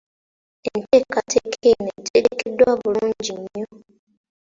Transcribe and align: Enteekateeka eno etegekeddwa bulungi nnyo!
Enteekateeka 0.71 1.57
eno 1.71 1.89
etegekeddwa 1.99 2.71
bulungi 2.81 3.31
nnyo! 3.39 3.67